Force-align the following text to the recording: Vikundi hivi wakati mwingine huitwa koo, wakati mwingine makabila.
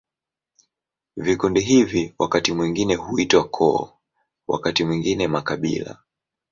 Vikundi 1.17 1.59
hivi 1.61 2.15
wakati 2.19 2.53
mwingine 2.53 2.95
huitwa 2.95 3.47
koo, 3.49 3.93
wakati 4.47 4.83
mwingine 4.85 5.27
makabila. 5.27 5.99